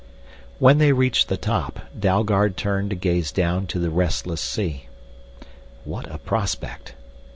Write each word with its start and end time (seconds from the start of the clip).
When 0.57 0.79
they 0.79 0.93
reached 0.93 1.27
the 1.29 1.37
top, 1.37 1.79
Dalgard 1.99 2.57
turned 2.57 2.89
to 2.89 2.95
gaze 2.95 3.31
down 3.31 3.67
to 3.67 3.77
the 3.77 3.91
restless 3.91 4.41
sea. 4.41 4.87
What 5.83 6.09
a 6.11 6.17
prospect! 6.17 6.95